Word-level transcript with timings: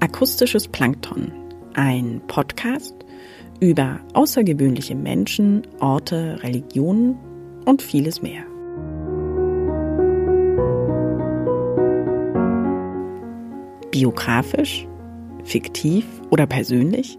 Akustisches 0.00 0.68
Plankton, 0.68 1.32
ein 1.74 2.22
Podcast 2.28 2.94
über 3.60 4.00
außergewöhnliche 4.12 4.94
Menschen, 4.94 5.66
Orte, 5.80 6.38
Religionen 6.42 7.16
und 7.64 7.82
vieles 7.82 8.22
mehr. 8.22 8.44
Biografisch, 13.90 14.86
fiktiv 15.44 16.06
oder 16.30 16.46
persönlich? 16.46 17.18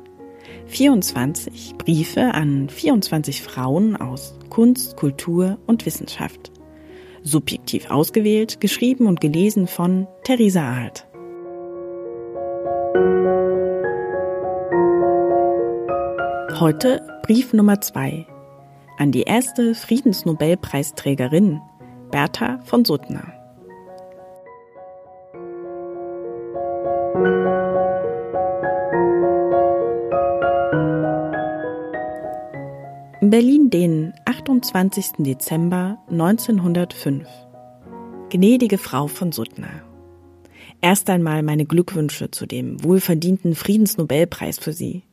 24 0.67 1.75
Briefe 1.77 2.33
an 2.33 2.69
24 2.69 3.41
Frauen 3.41 3.95
aus 3.95 4.35
Kunst, 4.49 4.97
Kultur 4.97 5.57
und 5.67 5.85
Wissenschaft. 5.85 6.51
Subjektiv 7.23 7.89
ausgewählt, 7.89 8.59
geschrieben 8.59 9.07
und 9.07 9.21
gelesen 9.21 9.67
von 9.67 10.07
Theresa 10.23 10.73
Alt. 10.73 11.07
Heute 16.59 17.05
Brief 17.23 17.53
Nummer 17.53 17.81
zwei 17.81 18.25
an 18.97 19.11
die 19.11 19.23
erste 19.23 19.75
Friedensnobelpreisträgerin 19.75 21.61
Bertha 22.11 22.59
von 22.63 22.85
Suttner. 22.85 23.34
Berlin, 33.29 33.69
den 33.69 34.13
28. 34.25 35.13
Dezember 35.19 35.97
1905. 36.11 37.27
Gnädige 38.29 38.77
Frau 38.77 39.07
von 39.07 39.31
Suttner. 39.31 39.83
Erst 40.81 41.09
einmal 41.09 41.41
meine 41.41 41.65
Glückwünsche 41.65 42.29
zu 42.29 42.45
dem 42.45 42.83
wohlverdienten 42.83 43.55
Friedensnobelpreis 43.55 44.59
für 44.59 44.73
Sie. 44.73 45.03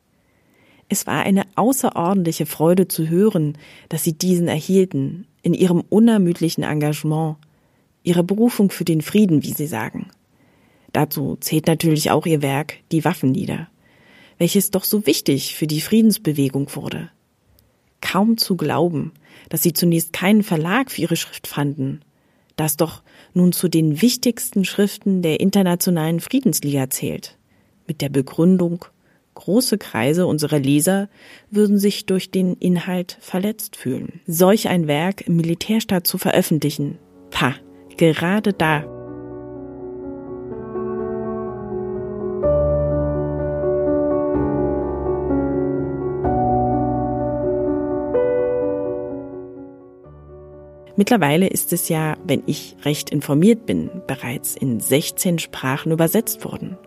Es 0.89 1.07
war 1.07 1.23
eine 1.23 1.43
außerordentliche 1.55 2.45
Freude 2.45 2.87
zu 2.87 3.09
hören, 3.09 3.57
dass 3.89 4.03
Sie 4.03 4.13
diesen 4.13 4.47
erhielten, 4.47 5.25
in 5.41 5.53
Ihrem 5.53 5.81
unermüdlichen 5.89 6.63
Engagement, 6.63 7.37
Ihre 8.03 8.23
Berufung 8.23 8.69
für 8.69 8.85
den 8.85 9.01
Frieden, 9.01 9.43
wie 9.43 9.53
Sie 9.53 9.67
sagen. 9.67 10.07
Dazu 10.91 11.37
zählt 11.39 11.67
natürlich 11.67 12.11
auch 12.11 12.25
Ihr 12.25 12.41
Werk 12.41 12.75
Die 12.91 13.05
Waffenlieder, 13.05 13.69
welches 14.37 14.71
doch 14.71 14.83
so 14.83 15.07
wichtig 15.07 15.55
für 15.55 15.67
die 15.67 15.81
Friedensbewegung 15.81 16.75
wurde. 16.75 17.09
Kaum 18.03 18.37
zu 18.37 18.55
glauben, 18.57 19.13
dass 19.49 19.63
Sie 19.63 19.73
zunächst 19.73 20.13
keinen 20.13 20.43
Verlag 20.43 20.91
für 20.91 21.01
Ihre 21.01 21.15
Schrift 21.15 21.47
fanden, 21.47 22.01
das 22.55 22.77
doch 22.77 23.01
nun 23.33 23.53
zu 23.53 23.69
den 23.69 24.01
wichtigsten 24.01 24.65
Schriften 24.65 25.21
der 25.21 25.39
Internationalen 25.39 26.19
Friedensliga 26.19 26.89
zählt, 26.89 27.37
mit 27.87 28.01
der 28.01 28.09
Begründung 28.09 28.85
Große 29.35 29.79
Kreise 29.79 30.27
unserer 30.27 30.59
Leser 30.59 31.09
würden 31.49 31.79
sich 31.79 32.05
durch 32.05 32.29
den 32.29 32.53
Inhalt 32.53 33.17
verletzt 33.19 33.75
fühlen. 33.75 34.21
Solch 34.27 34.69
ein 34.69 34.87
Werk 34.87 35.25
im 35.25 35.37
Militärstaat 35.37 36.05
zu 36.05 36.19
veröffentlichen, 36.19 36.99
pah, 37.31 37.55
gerade 37.97 38.53
da. 38.53 38.92
Mittlerweile 50.95 51.47
ist 51.47 51.73
es 51.73 51.89
ja, 51.89 52.17
wenn 52.23 52.43
ich 52.45 52.75
recht 52.83 53.09
informiert 53.09 53.65
bin, 53.65 53.89
bereits 54.05 54.55
in 54.55 54.79
16 54.79 55.39
Sprachen 55.39 55.91
übersetzt 55.91 56.45
worden. 56.45 56.77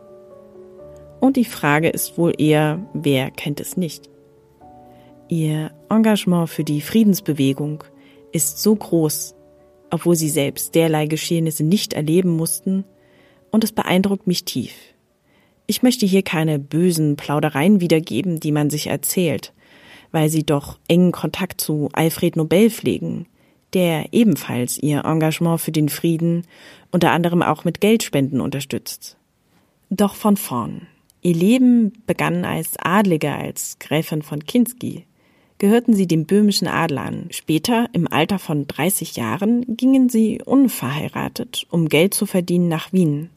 Und 1.18 1.36
die 1.36 1.44
Frage 1.44 1.88
ist 1.88 2.16
wohl 2.16 2.32
eher, 2.38 2.78
wer 2.92 3.30
kennt 3.32 3.58
es 3.58 3.76
nicht? 3.76 4.08
Ihr 5.28 5.72
Engagement 5.90 6.48
für 6.48 6.62
die 6.62 6.80
Friedensbewegung 6.80 7.82
ist 8.30 8.62
so 8.62 8.76
groß, 8.76 9.34
obwohl 9.90 10.14
sie 10.14 10.28
selbst 10.28 10.76
derlei 10.76 11.06
Geschehnisse 11.06 11.64
nicht 11.64 11.92
erleben 11.92 12.30
mussten, 12.30 12.84
und 13.50 13.64
es 13.64 13.72
beeindruckt 13.72 14.26
mich 14.26 14.44
tief. 14.44 14.74
Ich 15.66 15.82
möchte 15.82 16.06
hier 16.06 16.22
keine 16.22 16.58
bösen 16.58 17.16
Plaudereien 17.16 17.80
wiedergeben, 17.80 18.38
die 18.38 18.52
man 18.52 18.70
sich 18.70 18.88
erzählt, 18.88 19.52
weil 20.12 20.28
sie 20.28 20.44
doch 20.44 20.78
engen 20.88 21.10
Kontakt 21.10 21.60
zu 21.60 21.88
Alfred 21.92 22.36
Nobel 22.36 22.70
pflegen, 22.70 23.26
der 23.76 24.14
ebenfalls 24.14 24.78
ihr 24.78 25.04
Engagement 25.04 25.60
für 25.60 25.70
den 25.70 25.90
Frieden 25.90 26.46
unter 26.92 27.10
anderem 27.10 27.42
auch 27.42 27.66
mit 27.66 27.82
Geldspenden 27.82 28.40
unterstützt. 28.40 29.18
Doch 29.90 30.14
von 30.14 30.38
vorn. 30.38 30.86
Ihr 31.20 31.34
Leben 31.34 31.92
begann 32.06 32.46
als 32.46 32.78
Adlige, 32.78 33.34
als 33.34 33.78
Gräfin 33.78 34.22
von 34.22 34.46
Kinski. 34.46 35.04
Gehörten 35.58 35.92
sie 35.92 36.06
dem 36.06 36.24
böhmischen 36.24 36.68
Adel 36.68 36.96
an. 36.96 37.26
Später, 37.32 37.90
im 37.92 38.10
Alter 38.10 38.38
von 38.38 38.66
30 38.66 39.14
Jahren, 39.16 39.76
gingen 39.76 40.08
sie 40.08 40.40
unverheiratet, 40.42 41.66
um 41.70 41.90
Geld 41.90 42.14
zu 42.14 42.24
verdienen, 42.24 42.68
nach 42.68 42.94
Wien. 42.94 43.28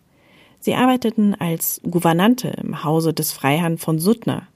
Sie 0.61 0.73
arbeiteten 0.73 1.35
als 1.35 1.81
Gouvernante 1.83 2.47
im 2.47 2.85
Hause 2.85 3.13
des 3.13 3.33
Freiherrn 3.33 3.77
von 3.77 3.99
Suttner. 3.99 4.47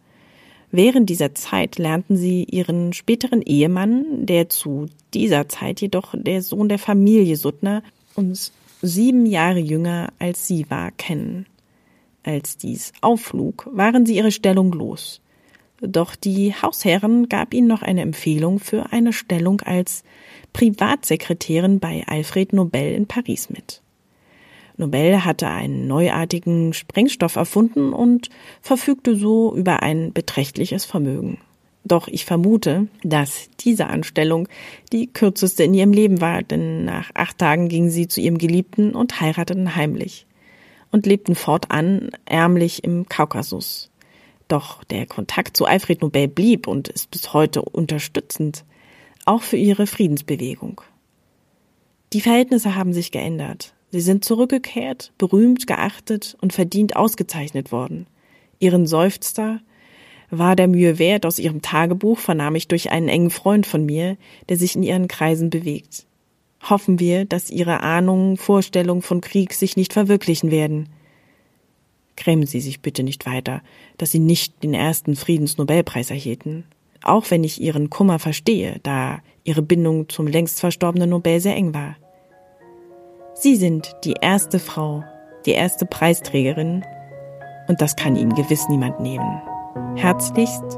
Während 0.76 1.08
dieser 1.12 1.36
Zeit 1.36 1.78
lernten 1.78 2.18
sie 2.18 2.46
ihren 2.46 2.94
späteren 2.94 3.44
Ehemann, 3.44 4.26
der 4.26 4.50
zu 4.50 4.88
dieser 5.14 5.48
Zeit 5.48 5.82
jedoch 5.82 6.16
der 6.18 6.42
Sohn 6.42 6.68
der 6.68 6.80
Familie 6.80 7.38
Suttner 7.38 7.84
und 8.16 8.52
sieben 8.82 9.28
Jahre 9.28 9.60
jünger 9.60 10.12
als 10.18 10.48
sie 10.48 10.66
war, 10.72 10.90
kennen. 10.90 11.46
Als 12.24 12.58
dies 12.58 12.92
aufflug, 13.02 13.70
waren 13.72 14.08
sie 14.08 14.16
ihre 14.16 14.32
Stellung 14.32 14.72
los. 14.72 15.22
Doch 15.80 16.16
die 16.16 16.56
Hausherren 16.56 17.30
gab 17.30 17.54
ihnen 17.54 17.68
noch 17.68 17.84
eine 17.84 18.02
Empfehlung 18.02 18.58
für 18.58 18.92
eine 18.92 19.14
Stellung 19.14 19.62
als 19.62 20.04
Privatsekretärin 20.54 21.80
bei 21.82 22.04
Alfred 22.08 22.52
Nobel 22.52 22.94
in 22.94 23.06
Paris 23.06 23.52
mit. 23.52 23.83
Nobel 24.78 25.24
hatte 25.24 25.48
einen 25.48 25.88
neuartigen 25.88 26.74
Sprengstoff 26.74 27.36
erfunden 27.36 27.94
und 27.94 28.30
verfügte 28.62 29.16
so 29.16 29.56
über 29.56 29.84
ein 29.84 30.14
beträchtliches 30.14 30.86
Vermögen. 30.86 31.38
Doch 31.86 32.08
ich 32.08 32.26
vermute, 32.26 32.88
dass 33.04 33.50
diese 33.60 33.88
Anstellung 33.88 34.48
die 34.92 35.08
kürzeste 35.08 35.64
in 35.64 35.74
ihrem 35.74 35.92
Leben 35.92 36.22
war, 36.22 36.42
denn 36.42 36.86
nach 36.86 37.12
acht 37.14 37.38
Tagen 37.38 37.68
ging 37.68 37.90
sie 37.90 38.08
zu 38.08 38.22
ihrem 38.22 38.38
Geliebten 38.38 38.96
und 38.96 39.20
heirateten 39.20 39.76
heimlich 39.76 40.26
und 40.92 41.06
lebten 41.06 41.36
fortan 41.36 42.12
ärmlich 42.26 42.84
im 42.84 43.10
Kaukasus. 43.10 43.90
Doch 44.48 44.84
der 44.86 45.08
Kontakt 45.08 45.58
zu 45.58 45.66
Alfred 45.66 46.02
Nobel 46.02 46.28
blieb 46.28 46.68
und 46.68 46.88
ist 46.88 47.12
bis 47.12 47.34
heute 47.34 47.62
unterstützend, 47.62 48.64
auch 49.26 49.42
für 49.42 49.58
ihre 49.58 49.88
Friedensbewegung. 49.88 50.82
Die 52.14 52.22
Verhältnisse 52.22 52.76
haben 52.76 52.94
sich 52.94 53.12
geändert. 53.12 53.74
Sie 53.94 54.02
sind 54.02 54.26
zurückgekehrt, 54.26 55.14
berühmt, 55.18 55.68
geachtet 55.68 56.36
und 56.42 56.52
verdient 56.52 56.98
ausgezeichnet 56.98 57.72
worden. 57.72 58.08
Ihren 58.60 58.86
Seufzer 58.88 59.62
war 60.30 60.58
der 60.58 60.68
Mühe 60.68 61.00
wert 61.00 61.26
aus 61.26 61.40
ihrem 61.40 61.62
Tagebuch 61.62 62.20
vernahm 62.20 62.56
ich 62.56 62.68
durch 62.68 62.92
einen 62.92 63.08
engen 63.08 63.30
Freund 63.30 63.66
von 63.66 63.86
mir, 63.86 64.18
der 64.50 64.58
sich 64.58 64.76
in 64.76 64.84
ihren 64.84 65.08
Kreisen 65.08 65.50
bewegt 65.50 66.06
hoffen 66.70 67.00
wir, 67.00 67.26
dass 67.26 67.50
ihre 67.50 67.82
Ahnungen, 67.82 68.38
Vorstellungen 68.38 69.02
von 69.02 69.22
Krieg 69.22 69.54
sich 69.54 69.76
nicht 69.76 69.94
verwirklichen 69.94 70.52
werden. 70.52 70.90
Grämen 72.16 72.46
Sie 72.46 72.62
sich 72.62 72.82
bitte 72.82 73.04
nicht 73.04 73.26
weiter, 73.26 73.62
dass 73.98 74.12
Sie 74.12 74.20
nicht 74.20 74.64
den 74.64 74.74
ersten 74.74 75.16
Friedensnobelpreis 75.16 76.12
erhielten. 76.12 76.66
Auch 77.02 77.32
wenn 77.32 77.44
ich 77.44 77.60
Ihren 77.60 77.90
Kummer 77.90 78.20
verstehe, 78.20 78.80
da 78.84 79.20
Ihre 79.44 79.62
Bindung 79.62 80.10
zum 80.10 80.28
längst 80.28 80.60
verstorbenen 80.60 81.10
Nobel 81.10 81.40
sehr 81.40 81.56
eng 81.56 81.74
war. 81.74 81.98
Sie 83.36 83.56
sind 83.56 83.96
die 84.04 84.16
erste 84.22 84.60
Frau, 84.60 85.04
die 85.46 85.52
erste 85.52 85.86
Preisträgerin, 85.86 86.86
und 87.68 87.82
das 87.82 87.96
kann 87.96 88.16
Ihnen 88.16 88.36
gewiss 88.36 88.68
niemand 88.70 89.00
nehmen. 89.00 89.42
Herzlichst, 89.96 90.78